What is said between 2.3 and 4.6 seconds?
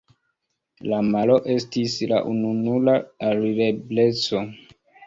ununura alirebleco.